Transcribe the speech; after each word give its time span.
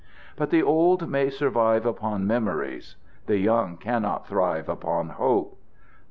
But 0.35 0.49
the 0.49 0.63
old 0.63 1.07
may 1.07 1.29
survive 1.29 1.85
upon 1.85 2.25
memories; 2.25 2.95
the 3.27 3.37
young 3.37 3.77
cannot 3.77 4.25
thrive 4.27 4.67
upon 4.67 5.09
hope. 5.09 5.59